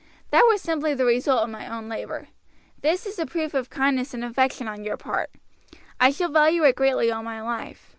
That 0.31 0.47
was 0.47 0.63
simply 0.63 0.95
the 0.95 1.05
result 1.05 1.43
of 1.43 1.51
my 1.51 1.67
own 1.67 1.87
labor; 1.87 2.29
this 2.81 3.05
is 3.05 3.19
a 3.19 3.27
proof 3.27 3.53
of 3.53 3.69
kindness 3.69 4.15
and 4.15 4.23
affection 4.25 4.67
on 4.67 4.83
your 4.83 4.97
parts. 4.97 5.37
I 5.99 6.09
shall 6.09 6.31
value 6.31 6.61
it 6.61 6.69
very 6.73 6.73
greatly 6.73 7.11
all 7.11 7.21
my 7.21 7.39
life. 7.39 7.87